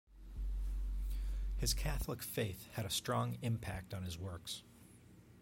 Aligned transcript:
His 1.57 1.75
Catholic 1.75 2.23
faith 2.23 2.69
had 2.73 2.87
a 2.87 2.89
strong 2.89 3.37
impact 3.43 3.93
on 3.93 4.01
his 4.01 4.17
works. 4.17 4.63